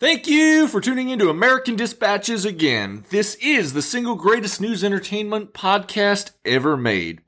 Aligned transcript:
Thank 0.00 0.26
you 0.26 0.66
for 0.66 0.80
tuning 0.80 1.10
into 1.10 1.28
American 1.28 1.76
Dispatches 1.76 2.46
again. 2.46 3.04
This 3.10 3.34
is 3.34 3.74
the 3.74 3.82
single 3.82 4.14
greatest 4.14 4.58
news 4.58 4.82
entertainment 4.82 5.52
podcast 5.52 6.30
ever 6.42 6.74
made. 6.74 7.20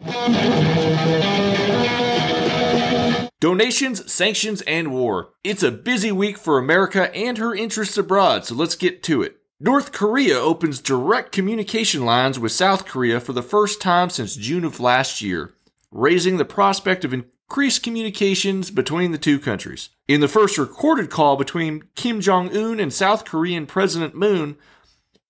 Donations, 3.41 4.11
sanctions, 4.11 4.63
and 4.63 4.91
war. 4.91 5.35
It's 5.45 5.63
a 5.63 5.71
busy 5.71 6.13
week 6.13 6.39
for 6.39 6.57
America 6.57 7.15
and 7.15 7.37
her 7.37 7.55
interests 7.55 7.99
abroad, 7.99 8.47
so 8.47 8.55
let's 8.55 8.75
get 8.75 9.03
to 9.03 9.21
it. 9.21 9.37
North 9.61 9.93
Korea 9.93 10.39
opens 10.39 10.81
direct 10.81 11.31
communication 11.31 12.07
lines 12.07 12.39
with 12.39 12.53
South 12.53 12.87
Korea 12.87 13.21
for 13.21 13.35
the 13.35 13.43
first 13.43 13.83
time 13.83 14.09
since 14.09 14.35
June 14.35 14.65
of 14.65 14.81
last 14.81 15.21
year, 15.21 15.53
raising 15.91 16.39
the 16.39 16.47
prospect 16.47 17.05
of 17.05 17.13
increased 17.53 17.83
communications 17.83 18.71
between 18.71 19.13
the 19.13 19.19
two 19.19 19.39
countries. 19.39 19.91
In 20.09 20.23
the 20.23 20.27
first 20.27 20.57
recorded 20.57 21.11
call 21.11 21.37
between 21.37 21.83
Kim 21.95 22.23
Jong 22.23 22.49
un 22.57 22.81
and 22.81 22.91
South 22.91 23.27
Korean 23.27 23.67
President 23.67 24.15
Moon, 24.15 24.57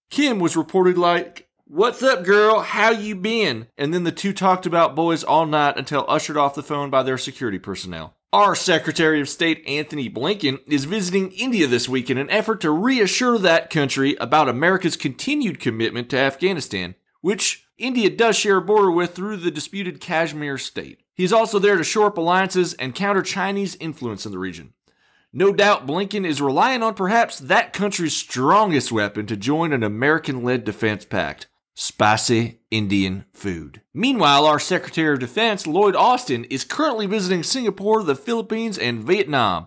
Kim 0.08 0.38
was 0.38 0.56
reported 0.56 0.96
like, 0.96 1.48
What's 1.66 2.00
up, 2.00 2.22
girl? 2.22 2.60
How 2.60 2.92
you 2.92 3.16
been? 3.16 3.66
And 3.76 3.92
then 3.92 4.04
the 4.04 4.12
two 4.12 4.32
talked 4.32 4.66
about 4.66 4.94
boys 4.94 5.24
all 5.24 5.46
night 5.46 5.76
until 5.76 6.04
ushered 6.06 6.36
off 6.36 6.54
the 6.54 6.62
phone 6.62 6.90
by 6.90 7.02
their 7.02 7.18
security 7.18 7.58
personnel. 7.58 8.14
Our 8.32 8.54
Secretary 8.54 9.20
of 9.20 9.28
State 9.28 9.64
Antony 9.66 10.08
Blinken 10.08 10.60
is 10.68 10.84
visiting 10.84 11.32
India 11.32 11.66
this 11.66 11.88
week 11.88 12.08
in 12.08 12.18
an 12.18 12.30
effort 12.30 12.60
to 12.60 12.70
reassure 12.70 13.36
that 13.38 13.68
country 13.68 14.14
about 14.20 14.48
America's 14.48 14.96
continued 14.96 15.58
commitment 15.58 16.08
to 16.10 16.18
Afghanistan, 16.18 16.94
which 17.20 17.66
India 17.82 18.08
does 18.08 18.36
share 18.36 18.58
a 18.58 18.62
border 18.62 18.92
with 18.92 19.14
through 19.14 19.38
the 19.38 19.50
disputed 19.50 20.00
Kashmir 20.00 20.56
state. 20.56 21.02
He's 21.14 21.32
also 21.32 21.58
there 21.58 21.76
to 21.76 21.82
shore 21.82 22.06
up 22.06 22.16
alliances 22.16 22.74
and 22.74 22.94
counter 22.94 23.22
Chinese 23.22 23.76
influence 23.80 24.24
in 24.24 24.30
the 24.30 24.38
region. 24.38 24.72
No 25.32 25.52
doubt 25.52 25.86
Blinken 25.86 26.24
is 26.24 26.40
relying 26.40 26.82
on 26.82 26.94
perhaps 26.94 27.40
that 27.40 27.72
country's 27.72 28.16
strongest 28.16 28.92
weapon 28.92 29.26
to 29.26 29.36
join 29.36 29.72
an 29.72 29.82
American 29.82 30.44
led 30.44 30.64
defense 30.64 31.04
pact 31.04 31.48
spicy 31.74 32.60
Indian 32.70 33.24
food. 33.32 33.80
Meanwhile, 33.94 34.46
our 34.46 34.60
Secretary 34.60 35.14
of 35.14 35.20
Defense, 35.20 35.66
Lloyd 35.66 35.96
Austin, 35.96 36.44
is 36.44 36.64
currently 36.64 37.06
visiting 37.06 37.42
Singapore, 37.42 38.02
the 38.02 38.14
Philippines, 38.14 38.78
and 38.78 39.02
Vietnam. 39.02 39.66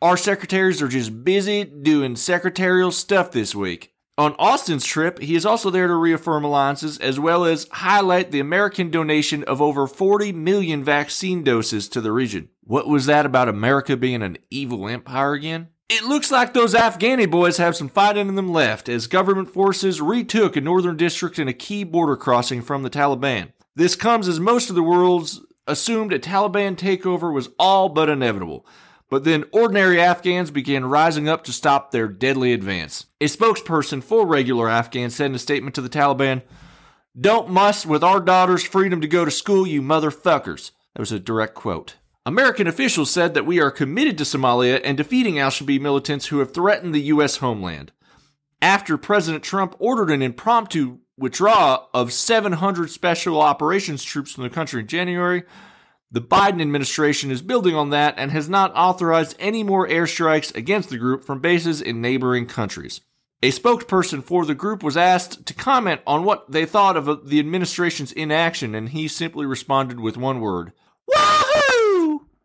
Our 0.00 0.16
secretaries 0.16 0.80
are 0.80 0.88
just 0.88 1.24
busy 1.24 1.64
doing 1.64 2.14
secretarial 2.14 2.92
stuff 2.92 3.32
this 3.32 3.54
week. 3.54 3.94
On 4.18 4.34
Austin's 4.36 4.84
trip, 4.84 5.20
he 5.20 5.36
is 5.36 5.46
also 5.46 5.70
there 5.70 5.86
to 5.86 5.94
reaffirm 5.94 6.42
alliances 6.42 6.98
as 6.98 7.20
well 7.20 7.44
as 7.44 7.68
highlight 7.70 8.32
the 8.32 8.40
American 8.40 8.90
donation 8.90 9.44
of 9.44 9.62
over 9.62 9.86
40 9.86 10.32
million 10.32 10.82
vaccine 10.82 11.44
doses 11.44 11.88
to 11.90 12.00
the 12.00 12.10
region. 12.10 12.48
What 12.64 12.88
was 12.88 13.06
that 13.06 13.24
about 13.24 13.48
America 13.48 13.96
being 13.96 14.24
an 14.24 14.38
evil 14.50 14.88
empire 14.88 15.34
again? 15.34 15.68
It 15.88 16.02
looks 16.02 16.32
like 16.32 16.52
those 16.52 16.74
Afghani 16.74 17.30
boys 17.30 17.58
have 17.58 17.76
some 17.76 17.88
fighting 17.88 18.28
in 18.28 18.34
them 18.34 18.50
left 18.50 18.88
as 18.88 19.06
government 19.06 19.54
forces 19.54 20.00
retook 20.00 20.56
a 20.56 20.60
northern 20.60 20.96
district 20.96 21.38
and 21.38 21.48
a 21.48 21.54
key 21.54 21.84
border 21.84 22.16
crossing 22.16 22.60
from 22.60 22.82
the 22.82 22.90
Taliban. 22.90 23.52
This 23.76 23.94
comes 23.94 24.26
as 24.26 24.40
most 24.40 24.68
of 24.68 24.74
the 24.74 24.82
world's 24.82 25.40
assumed 25.68 26.12
a 26.12 26.18
Taliban 26.18 26.74
takeover 26.74 27.32
was 27.32 27.50
all 27.56 27.88
but 27.88 28.08
inevitable. 28.08 28.66
But 29.10 29.24
then 29.24 29.44
ordinary 29.52 30.00
Afghans 30.00 30.50
began 30.50 30.84
rising 30.84 31.28
up 31.28 31.44
to 31.44 31.52
stop 31.52 31.90
their 31.90 32.08
deadly 32.08 32.52
advance. 32.52 33.06
A 33.20 33.24
spokesperson 33.24 34.02
for 34.02 34.26
regular 34.26 34.68
Afghans 34.68 35.14
said 35.14 35.26
in 35.26 35.34
a 35.34 35.38
statement 35.38 35.74
to 35.76 35.80
the 35.80 35.88
Taliban, 35.88 36.42
Don't 37.18 37.48
muss 37.48 37.86
with 37.86 38.04
our 38.04 38.20
daughter's 38.20 38.64
freedom 38.64 39.00
to 39.00 39.08
go 39.08 39.24
to 39.24 39.30
school, 39.30 39.66
you 39.66 39.80
motherfuckers. 39.80 40.72
That 40.94 41.00
was 41.00 41.12
a 41.12 41.18
direct 41.18 41.54
quote. 41.54 41.96
American 42.26 42.66
officials 42.66 43.10
said 43.10 43.32
that 43.32 43.46
we 43.46 43.58
are 43.58 43.70
committed 43.70 44.18
to 44.18 44.24
Somalia 44.24 44.82
and 44.84 44.98
defeating 44.98 45.38
al 45.38 45.50
Shabaab 45.50 45.80
militants 45.80 46.26
who 46.26 46.40
have 46.40 46.52
threatened 46.52 46.94
the 46.94 47.02
U.S. 47.02 47.38
homeland. 47.38 47.92
After 48.60 48.98
President 48.98 49.42
Trump 49.42 49.74
ordered 49.78 50.10
an 50.10 50.20
impromptu 50.20 50.98
withdrawal 51.16 51.88
of 51.94 52.12
700 52.12 52.90
special 52.90 53.40
operations 53.40 54.04
troops 54.04 54.32
from 54.32 54.42
the 54.42 54.50
country 54.50 54.82
in 54.82 54.86
January, 54.86 55.44
the 56.10 56.20
Biden 56.20 56.62
administration 56.62 57.30
is 57.30 57.42
building 57.42 57.74
on 57.74 57.90
that 57.90 58.14
and 58.16 58.30
has 58.30 58.48
not 58.48 58.72
authorized 58.74 59.36
any 59.38 59.62
more 59.62 59.86
airstrikes 59.86 60.54
against 60.54 60.88
the 60.88 60.96
group 60.96 61.22
from 61.22 61.40
bases 61.40 61.82
in 61.82 62.00
neighboring 62.00 62.46
countries. 62.46 63.02
A 63.42 63.52
spokesperson 63.52 64.24
for 64.24 64.44
the 64.44 64.54
group 64.54 64.82
was 64.82 64.96
asked 64.96 65.46
to 65.46 65.54
comment 65.54 66.00
on 66.06 66.24
what 66.24 66.50
they 66.50 66.64
thought 66.64 66.96
of 66.96 67.08
uh, 67.08 67.18
the 67.22 67.38
administration's 67.38 68.10
inaction, 68.12 68.74
and 68.74 68.88
he 68.88 69.06
simply 69.06 69.46
responded 69.46 70.00
with 70.00 70.16
one 70.16 70.40
word 70.40 70.72
Wahoo! 71.06 71.77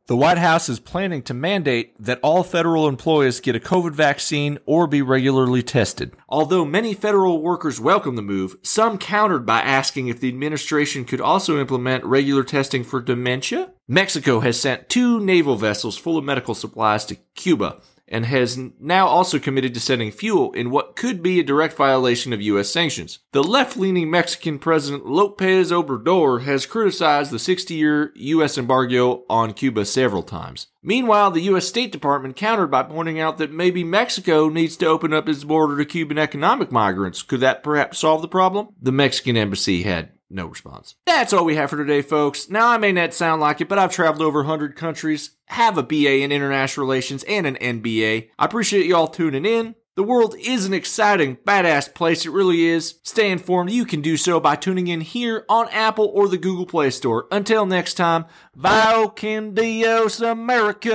The 0.05 0.17
White 0.17 0.37
House 0.37 0.67
is 0.67 0.81
planning 0.81 1.21
to 1.23 1.33
mandate 1.33 1.95
that 1.97 2.19
all 2.21 2.43
federal 2.43 2.89
employees 2.89 3.39
get 3.39 3.55
a 3.55 3.59
COVID 3.59 3.93
vaccine 3.93 4.59
or 4.65 4.85
be 4.85 5.01
regularly 5.01 5.63
tested. 5.63 6.13
Although 6.27 6.65
many 6.65 6.93
federal 6.93 7.41
workers 7.41 7.79
welcome 7.79 8.17
the 8.17 8.21
move, 8.21 8.57
some 8.63 8.97
countered 8.97 9.45
by 9.45 9.61
asking 9.61 10.09
if 10.09 10.19
the 10.19 10.27
administration 10.27 11.05
could 11.05 11.21
also 11.21 11.57
implement 11.57 12.03
regular 12.03 12.43
testing 12.43 12.83
for 12.83 12.99
dementia. 12.99 13.71
Mexico 13.87 14.41
has 14.41 14.59
sent 14.59 14.89
two 14.89 15.21
naval 15.21 15.55
vessels 15.55 15.97
full 15.97 16.17
of 16.17 16.25
medical 16.25 16.53
supplies 16.53 17.05
to 17.05 17.15
Cuba 17.35 17.79
and 18.13 18.27
has 18.27 18.59
now 18.79 19.07
also 19.07 19.39
committed 19.39 19.73
to 19.73 19.79
sending 19.79 20.11
fuel 20.11 20.53
in 20.53 20.69
what 20.69 20.95
could 20.95 21.23
be 21.23 21.39
a 21.39 21.43
direct 21.43 21.75
violation 21.75 22.31
of 22.31 22.41
U.S. 22.43 22.69
sanctions. 22.69 23.17
The 23.31 23.43
left 23.43 23.75
leaning 23.75 24.11
Mexican 24.11 24.59
President 24.59 25.07
Lopez 25.07 25.71
Obrador 25.71 26.43
has 26.43 26.67
criticized 26.67 27.31
the 27.31 27.39
60 27.39 27.73
year 27.73 28.11
U.S. 28.15 28.55
embargo 28.55 29.23
on 29.29 29.53
Cuba 29.53 29.83
several 29.83 30.21
times. 30.21 30.67
Meanwhile, 30.83 31.31
the 31.31 31.41
U.S. 31.41 31.67
State 31.67 31.91
Department 31.91 32.35
countered 32.35 32.69
by 32.69 32.83
pointing 32.83 33.19
out 33.19 33.39
that 33.39 33.51
maybe 33.51 33.83
Mexico 33.83 34.47
needs 34.47 34.77
to 34.77 34.85
open 34.85 35.11
up 35.11 35.27
its 35.27 35.43
border 35.43 35.75
to 35.77 35.85
Cuban 35.85 36.19
economic 36.19 36.71
migrants. 36.71 37.23
Could 37.23 37.39
that 37.39 37.63
perhaps 37.63 37.97
solve 37.97 38.21
the 38.21 38.27
problem? 38.27 38.67
The 38.79 38.91
Mexican 38.91 39.37
embassy 39.37 39.81
had 39.81 40.11
no 40.33 40.47
response. 40.47 40.95
That's 41.05 41.33
all 41.33 41.45
we 41.45 41.55
have 41.55 41.69
for 41.69 41.77
today, 41.77 42.01
folks. 42.01 42.49
Now, 42.49 42.69
I 42.69 42.77
may 42.77 42.91
not 42.91 43.13
sound 43.13 43.41
like 43.41 43.61
it, 43.61 43.69
but 43.69 43.79
I've 43.79 43.91
traveled 43.91 44.21
over 44.21 44.39
100 44.39 44.75
countries, 44.75 45.31
have 45.45 45.77
a 45.77 45.83
BA 45.83 46.21
in 46.21 46.31
international 46.31 46.85
relations 46.85 47.23
and 47.23 47.45
an 47.45 47.55
MBA. 47.55 48.29
I 48.37 48.45
appreciate 48.45 48.85
y'all 48.85 49.07
tuning 49.07 49.45
in. 49.45 49.75
The 49.95 50.01
world 50.01 50.35
is 50.39 50.65
an 50.65 50.73
exciting, 50.73 51.37
badass 51.45 51.93
place. 51.93 52.25
It 52.25 52.31
really 52.31 52.65
is. 52.65 52.95
Stay 53.03 53.29
informed. 53.29 53.69
You 53.69 53.85
can 53.85 54.01
do 54.01 54.17
so 54.17 54.39
by 54.39 54.55
tuning 54.55 54.87
in 54.87 55.01
here 55.01 55.45
on 55.47 55.69
Apple 55.69 56.11
or 56.15 56.27
the 56.27 56.39
Google 56.39 56.65
Play 56.65 56.89
Store. 56.89 57.27
Until 57.31 57.67
next 57.67 57.93
time, 57.93 58.25
Val 58.55 59.09
Dios 59.09 60.19
America. 60.19 60.93